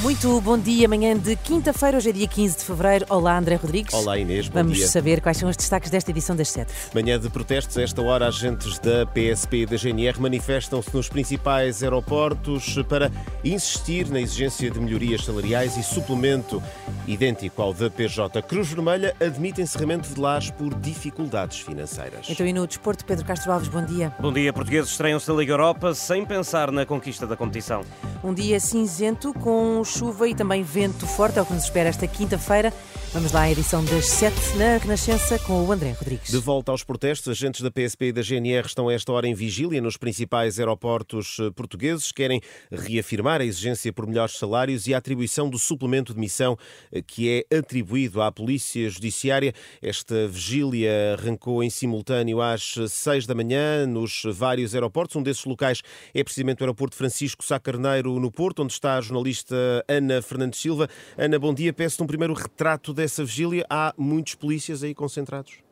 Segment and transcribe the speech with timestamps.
[0.00, 3.04] Muito bom dia, manhã de quinta-feira, hoje é dia 15 de fevereiro.
[3.08, 3.92] Olá, André Rodrigues.
[3.92, 4.86] Olá, Inês, bom Vamos dia.
[4.86, 6.72] saber quais são os destaques desta edição das 7.
[6.94, 11.82] Manhã de protestos, a esta hora, agentes da PSP e da GNR manifestam-se nos principais
[11.82, 13.10] aeroportos para
[13.42, 16.62] insistir na exigência de melhorias salariais e suplemento
[17.04, 18.40] idêntico ao da PJ.
[18.42, 22.26] Cruz Vermelha admite encerramento de lares por dificuldades financeiras.
[22.28, 24.14] Então, e no desporto, Pedro Castro Alves, bom dia.
[24.20, 27.82] Bom dia, portugueses estreiam-se na Liga Europa sem pensar na conquista da competição.
[28.22, 32.06] Um dia cinzento com chuva e também vento forte, é o que nos espera esta
[32.06, 32.72] quinta-feira.
[33.12, 36.30] Vamos lá à edição das 7 na Renascença com o André Rodrigues.
[36.30, 39.32] De volta aos protestos, agentes da PSP e da GNR estão a esta hora em
[39.32, 42.12] vigília nos principais aeroportos eh, portugueses.
[42.12, 46.54] Querem reafirmar a exigência por melhores salários e a atribuição do suplemento de missão
[46.92, 49.54] eh, que é atribuído à Polícia Judiciária.
[49.80, 55.16] Esta vigília arrancou em simultâneo às 6 da manhã nos vários aeroportos.
[55.16, 55.82] Um desses locais
[56.12, 59.56] é precisamente o aeroporto Francisco Sá Carneiro, no Porto, onde está a jornalista
[59.88, 60.88] Ana Fernandes Silva.
[61.16, 61.72] Ana, bom dia.
[61.72, 63.66] Peço-te um primeiro retrato dessa vigília.
[63.68, 65.67] Há muitos polícias aí concentrados?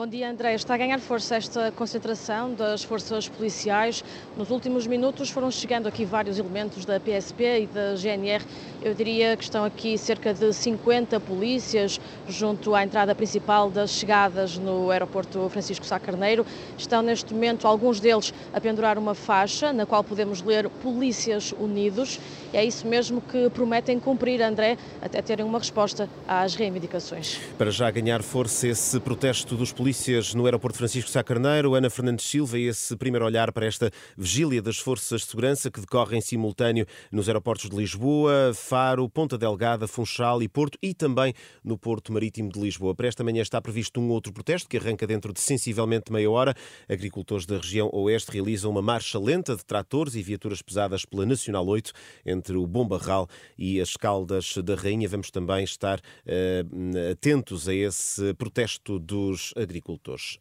[0.00, 0.54] Bom dia, André.
[0.54, 4.02] Está a ganhar força esta concentração das forças policiais.
[4.34, 8.42] Nos últimos minutos foram chegando aqui vários elementos da PSP e da GNR.
[8.80, 14.56] Eu diria que estão aqui cerca de 50 polícias junto à entrada principal das chegadas
[14.56, 16.46] no aeroporto Francisco Sá Carneiro.
[16.78, 22.18] Estão neste momento alguns deles a pendurar uma faixa na qual podemos ler Polícias Unidos.
[22.54, 27.38] E é isso mesmo que prometem cumprir, André, até terem uma resposta às reivindicações.
[27.58, 29.89] Para já ganhar força esse protesto dos polícias
[30.36, 34.62] no aeroporto Francisco Sá Carneiro, Ana Fernandes Silva e esse primeiro olhar para esta vigília
[34.62, 39.88] das forças de segurança que decorre em simultâneo nos aeroportos de Lisboa, Faro, Ponta Delgada,
[39.88, 42.94] Funchal e Porto e também no Porto Marítimo de Lisboa.
[42.94, 46.54] Para esta manhã está previsto um outro protesto que arranca dentro de sensivelmente meia hora.
[46.88, 51.66] Agricultores da região oeste realizam uma marcha lenta de tratores e viaturas pesadas pela Nacional
[51.66, 51.92] 8
[52.24, 53.26] entre o Bom Barral
[53.58, 55.08] e as Caldas da Rainha.
[55.08, 56.64] Vamos também estar eh,
[57.10, 59.69] atentos a esse protesto dos agricultores.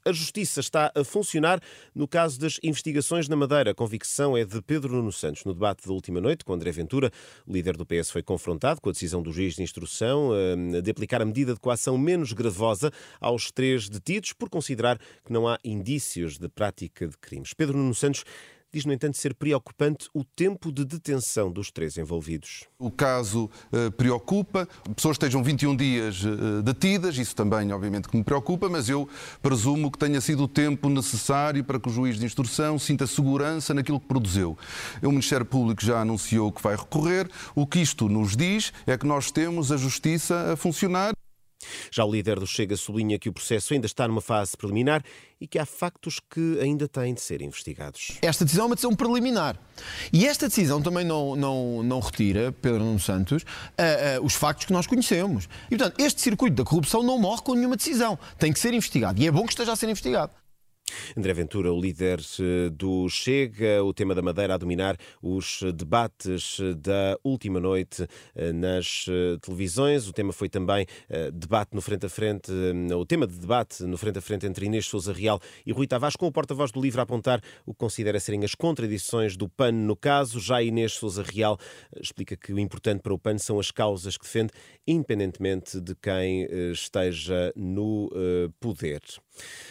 [0.04, 1.62] A justiça está a funcionar
[1.94, 3.72] no caso das investigações na Madeira.
[3.72, 5.46] A convicção é de Pedro Nuno Santos.
[5.46, 7.12] No debate da última noite com André Ventura,
[7.48, 11.22] líder do PS foi confrontado com a decisão do juiz de instrução eh, de aplicar
[11.22, 12.92] a medida de coação menos gravosa
[13.22, 17.54] aos três detidos por considerar que não há indícios de prática de crimes.
[17.54, 18.24] Pedro Nuno Santos
[18.74, 22.66] diz, no entanto, ser preocupante o tempo de detenção dos três envolvidos.
[22.78, 28.24] O caso eh, preocupa, pessoas estejam 21 dias eh, detidas, isso também, obviamente, que me
[28.24, 29.10] preocupa, mas eu
[29.42, 33.74] presumo que tenha sido o tempo necessário para que o juiz de instrução sinta segurança
[33.74, 34.58] naquilo que produziu.
[35.02, 37.30] O Ministério Público já anunciou que vai recorrer.
[37.56, 41.19] O que isto nos diz é que nós temos a justiça a funcionar.
[41.92, 45.04] Já o líder do Chega sublinha que o processo ainda está numa fase preliminar
[45.40, 48.18] e que há factos que ainda têm de ser investigados.
[48.22, 49.58] Esta decisão é uma decisão preliminar.
[50.12, 54.66] E esta decisão também não, não, não retira, Pedro Nuno Santos, uh, uh, os factos
[54.66, 55.48] que nós conhecemos.
[55.72, 58.20] E, portanto, este circuito da corrupção não morre com nenhuma decisão.
[58.38, 59.22] Tem que ser investigado.
[59.22, 60.32] E é bom que esteja a ser investigado.
[61.18, 66.60] André Ventura, o líder eh, do Chega, o tema da Madeira a dominar os debates
[66.78, 70.08] da última noite eh, nas eh, televisões.
[70.08, 70.86] O tema foi também
[71.34, 72.52] debate no frente a frente,
[72.96, 76.16] o tema de debate no frente a frente entre Inês Souza Real e Rui Tavares,
[76.16, 79.72] com o porta-voz do livro a apontar o que considera serem as contradições do PAN
[79.72, 80.40] no caso.
[80.40, 81.58] Já Inês Souza Real
[82.00, 84.52] explica que o importante para o PAN são as causas que defende,
[84.88, 88.10] independentemente de quem esteja no
[88.60, 89.02] poder.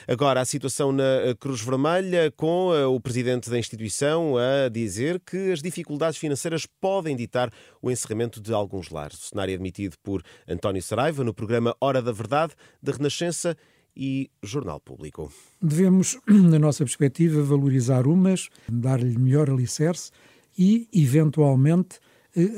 [0.06, 1.07] Agora, a situação na
[1.38, 7.52] Cruz Vermelha, com o presidente da instituição a dizer que as dificuldades financeiras podem ditar
[7.82, 9.18] o encerramento de alguns lares.
[9.18, 13.56] O cenário é admitido por António Saraiva no programa Hora da Verdade, da Renascença
[13.97, 15.30] e Jornal Público.
[15.60, 20.12] Devemos, na nossa perspectiva, valorizar umas, dar-lhe melhor alicerce
[20.56, 21.98] e, eventualmente,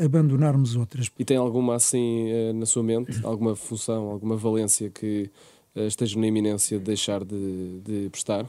[0.05, 1.11] abandonarmos outras.
[1.19, 5.31] E tem alguma assim na sua mente, alguma função, alguma valência que
[5.75, 8.49] esteja na iminência de deixar de, de prestar?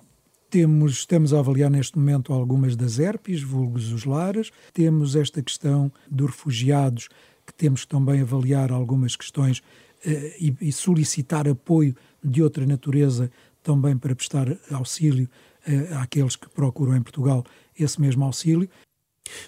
[0.50, 4.52] Temos, estamos a avaliar neste momento algumas das ERPs, vulgos os lares.
[4.74, 7.08] Temos esta questão dos refugiados,
[7.48, 9.62] que temos também avaliar algumas questões
[10.06, 13.32] eh, e, e, solicitar apoio de outra natureza
[13.64, 15.30] também para prestar auxílio
[15.66, 17.46] eh, àqueles que procuram em Portugal
[17.80, 18.70] esse mesmo auxílio.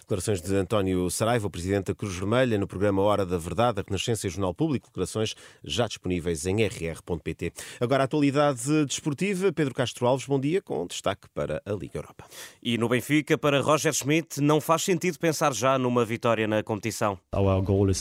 [0.02, 3.84] Declarações de António Saraiva, o presidente da Cruz Vermelha, no programa Hora da Verdade, a
[3.84, 4.88] Renascença e Jornal Público.
[4.88, 7.54] Declarações já disponíveis em rr.pt.
[7.80, 9.52] Agora, a atualidade desportiva.
[9.52, 12.25] Pedro Castro Alves, bom dia, com destaque para a Liga Europa.
[12.62, 17.18] E no Benfica, para Roger Schmidt, não faz sentido pensar já numa vitória na competição.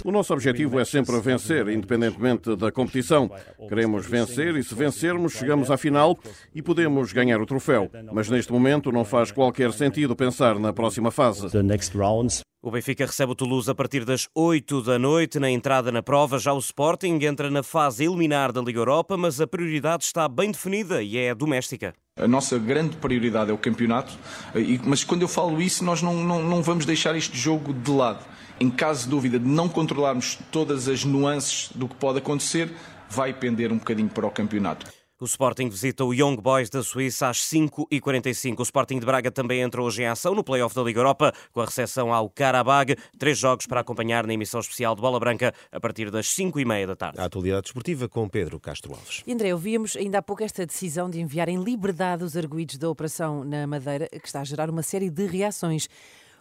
[0.04, 3.30] O nosso objetivo é sempre vencer, independentemente da competição.
[3.68, 6.18] Queremos vencer e, se vencermos, chegamos à final
[6.54, 7.90] e podemos ganhar o troféu.
[8.12, 11.61] Mas neste momento não faz qualquer sentido pensar na próxima fase.
[12.64, 15.40] O Benfica recebe o Toulouse a partir das 8 da noite.
[15.40, 19.40] Na entrada na prova, já o Sporting entra na fase eliminar da Liga Europa, mas
[19.40, 21.92] a prioridade está bem definida e é doméstica.
[22.16, 24.12] A nossa grande prioridade é o campeonato,
[24.84, 28.24] mas quando eu falo isso, nós não, não, não vamos deixar este jogo de lado.
[28.60, 32.70] Em caso de dúvida de não controlarmos todas as nuances do que pode acontecer,
[33.10, 34.86] vai pender um bocadinho para o campeonato.
[35.22, 38.58] O Sporting visita o Young Boys da Suíça às 5h45.
[38.58, 41.60] O Sporting de Braga também entra hoje em ação no play-off da Liga Europa, com
[41.60, 42.96] a recepção ao Karabag.
[43.16, 46.96] Três jogos para acompanhar na emissão especial de Bola Branca a partir das 5h30 da
[46.96, 47.20] tarde.
[47.20, 49.22] A atualidade esportiva com Pedro Castro Alves.
[49.24, 52.90] E André, ouvíamos ainda há pouco esta decisão de enviar em liberdade os arguídos da
[52.90, 55.88] operação na Madeira, que está a gerar uma série de reações.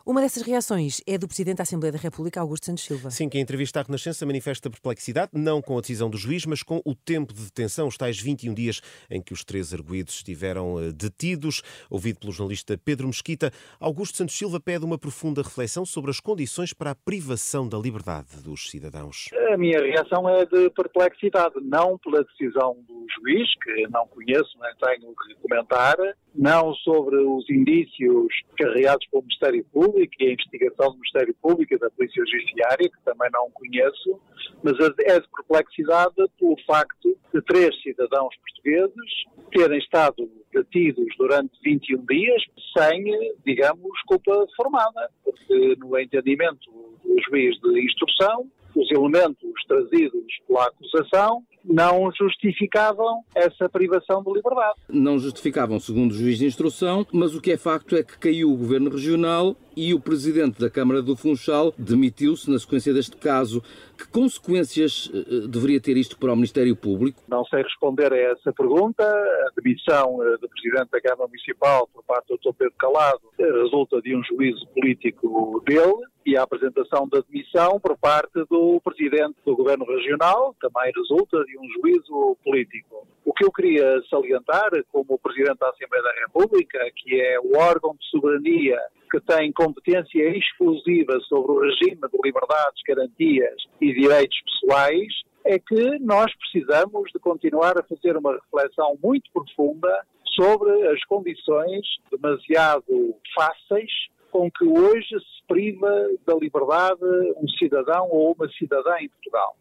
[0.06, 3.12] Uma dessas reações é do Presidente da Assembleia da República, Augusto Santos Silva.
[3.12, 6.64] Sim, que em entrevista à Renascença manifesta perplexidade, não com a decisão do juiz, mas
[6.64, 8.82] com o tempo de detenção, os tais 21 dias
[9.12, 11.62] em que os três arguídos estiveram eh, detidos.
[11.90, 16.74] Ouvido pelo jornalista Pedro Mesquita, Augusto Santos Silva pede uma profunda reflexão sobre as condições
[16.74, 19.30] para a privação da liberdade dos cidadãos.
[19.54, 24.74] A minha reação é de perplexidade, não pela decisão do juiz, que não conheço, nem
[24.76, 25.98] tenho que comentar,
[26.34, 28.28] não sobre os indícios
[28.58, 33.04] carregados pelo Ministério Público e a investigação do Ministério Público e da Polícia Judiciária, que
[33.06, 34.20] também não conheço,
[34.64, 39.12] mas é de perplexidade pelo facto de três cidadãos portugueses
[39.52, 42.44] terem estado detidos durante 21 dias
[42.78, 43.04] sem,
[43.46, 46.70] digamos, culpa formada, porque no entendimento
[47.04, 54.80] do juiz de instrução, os elementos trazidos pela acusação não justificavam essa privação de liberdade.
[54.90, 58.52] Não justificavam, segundo o juiz de instrução, mas o que é facto é que caiu
[58.52, 63.62] o governo regional e o presidente da Câmara do Funchal demitiu-se na sequência deste caso.
[63.98, 67.22] Que consequências uh, deveria ter isto para o Ministério Público?
[67.28, 69.04] Não sei responder a essa pergunta.
[69.04, 72.56] A demissão uh, do presidente da Câmara Municipal por parte do Dr.
[72.58, 78.44] Pedro Calado resulta de um juízo político dele e a apresentação da demissão por parte
[78.50, 83.08] do presidente do Governo Regional também resulta de um juízo político.
[83.24, 87.96] O que eu queria salientar, como presidente da Assembleia da República, que é o órgão
[87.96, 88.80] de soberania
[89.12, 95.14] que tem competência exclusiva sobre o regime de liberdades, garantias e direitos pessoais,
[95.46, 101.86] é que nós precisamos de continuar a fazer uma reflexão muito profunda sobre as condições
[102.10, 103.92] demasiado fáceis
[104.32, 105.92] com que hoje se priva
[106.26, 107.04] da liberdade
[107.36, 109.56] um cidadão ou uma cidadã em Portugal.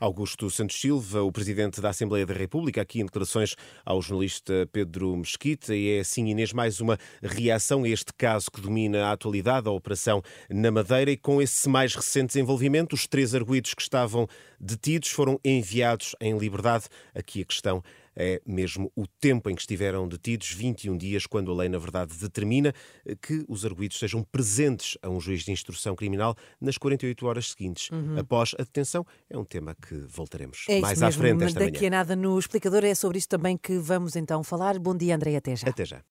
[0.00, 3.54] Augusto Santos Silva, o Presidente da Assembleia da República, aqui em declarações
[3.84, 5.74] ao jornalista Pedro Mesquita.
[5.74, 9.72] E é assim, Inês, mais uma reação a este caso que domina a atualidade, a
[9.72, 11.10] operação na Madeira.
[11.10, 14.28] E com esse mais recente desenvolvimento, os três arguídos que estavam
[14.60, 16.86] detidos foram enviados em liberdade.
[17.14, 17.82] Aqui a questão
[18.16, 22.16] é mesmo o tempo em que estiveram detidos, 21 dias, quando a lei, na verdade,
[22.16, 22.72] determina
[23.20, 27.90] que os arguídos sejam presentes a um juiz de instrução criminal nas 48 horas seguintes.
[27.90, 28.18] Uhum.
[28.18, 31.88] Após a detenção, é um tema que voltaremos é mais à frente esta Daqui manhã.
[31.88, 34.78] a nada no explicador é sobre isso também que vamos então falar.
[34.78, 35.68] Bom dia, André, até já.
[35.68, 36.02] Até já.